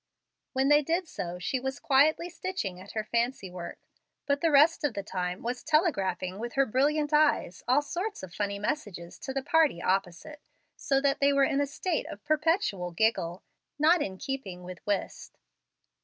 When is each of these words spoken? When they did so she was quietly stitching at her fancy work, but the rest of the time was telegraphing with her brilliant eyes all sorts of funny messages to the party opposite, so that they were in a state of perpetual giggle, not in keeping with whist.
When 0.53 0.69
they 0.69 0.81
did 0.81 1.07
so 1.07 1.37
she 1.37 1.59
was 1.59 1.79
quietly 1.79 2.27
stitching 2.27 2.79
at 2.81 2.93
her 2.93 3.03
fancy 3.03 3.51
work, 3.51 3.77
but 4.25 4.41
the 4.41 4.49
rest 4.49 4.83
of 4.83 4.95
the 4.95 5.03
time 5.03 5.43
was 5.43 5.61
telegraphing 5.61 6.39
with 6.39 6.53
her 6.53 6.65
brilliant 6.65 7.13
eyes 7.13 7.61
all 7.67 7.83
sorts 7.83 8.23
of 8.23 8.33
funny 8.33 8.57
messages 8.57 9.19
to 9.19 9.31
the 9.31 9.43
party 9.43 9.79
opposite, 9.79 10.41
so 10.75 11.01
that 11.01 11.19
they 11.19 11.31
were 11.31 11.43
in 11.43 11.61
a 11.61 11.67
state 11.67 12.07
of 12.07 12.23
perpetual 12.25 12.89
giggle, 12.89 13.43
not 13.77 14.01
in 14.01 14.17
keeping 14.17 14.63
with 14.63 14.83
whist. 14.87 15.37